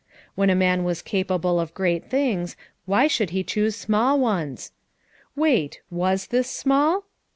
"When 0.33 0.49
a 0.49 0.55
man 0.55 0.83
was 0.83 1.03
capable 1.03 1.59
of 1.59 1.75
great 1.75 2.09
things 2.09 2.57
why 2.87 3.05
should 3.05 3.29
he 3.29 3.43
choose 3.43 3.75
small 3.75 4.19
ones? 4.19 4.71
Wait, 5.35 5.81
was 5.91 6.25
this 6.29 6.49
small? 6.49 7.03